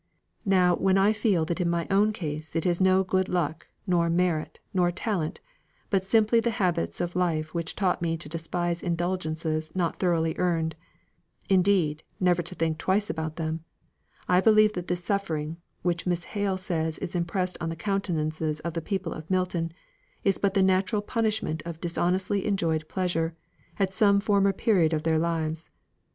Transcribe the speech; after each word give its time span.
Now 0.47 0.75
when 0.75 0.97
I 0.97 1.13
feel 1.13 1.45
that 1.45 1.61
in 1.61 1.69
my 1.69 1.85
own 1.91 2.11
case 2.11 2.55
it 2.55 2.65
is 2.65 2.81
no 2.81 3.03
good 3.03 3.29
luck, 3.29 3.67
nor 3.85 4.09
merit, 4.09 4.59
nor 4.73 4.89
talent, 4.91 5.41
but 5.91 6.07
simply 6.07 6.39
the 6.39 6.49
habits 6.57 6.99
of 7.01 7.15
life 7.15 7.53
which 7.53 7.75
taught 7.75 8.01
me 8.01 8.17
to 8.17 8.27
despise 8.27 8.81
indulgences 8.81 9.75
not 9.75 9.97
thoroughly 9.99 10.35
earned, 10.39 10.75
indeed, 11.51 12.01
never 12.19 12.41
to 12.41 12.55
think 12.55 12.79
twice 12.79 13.11
about 13.11 13.35
them, 13.35 13.63
I 14.27 14.41
believe 14.41 14.73
that 14.73 14.87
this 14.87 15.03
suffering, 15.03 15.57
which 15.83 16.07
Miss 16.07 16.23
Hale 16.23 16.57
says 16.57 16.97
is 16.97 17.13
impressed 17.13 17.59
on 17.61 17.69
the 17.69 17.75
countenances 17.75 18.59
of 18.61 18.73
the 18.73 18.81
people 18.81 19.13
of 19.13 19.29
Milton, 19.29 19.71
is 20.23 20.39
but 20.39 20.55
the 20.55 20.63
natural 20.63 21.03
punishment 21.03 21.61
of 21.63 21.79
dishonestly 21.79 22.47
enjoyed 22.47 22.87
pleasure, 22.89 23.35
at 23.77 23.93
some 23.93 24.19
former 24.19 24.51
period 24.51 24.93
of 24.93 25.03
their 25.03 25.19
lives. 25.19 25.69